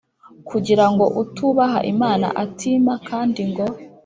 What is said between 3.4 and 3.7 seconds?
ngo